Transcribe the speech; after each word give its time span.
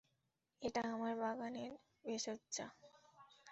এটা 0.61 0.81
আমার 0.93 1.13
বাগানের 1.15 1.71
ভেষজ 2.05 2.39
চা। 2.51 2.65